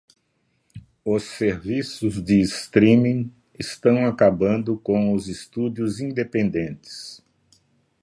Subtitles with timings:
[1.05, 7.23] Os serviços de streaming estão acabando com os estúdios independentes.